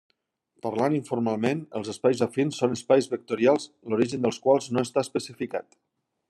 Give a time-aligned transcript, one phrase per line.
[0.65, 5.79] Parlant informalment, els espais afins són espais vectorials l'origen dels quals no està especificat.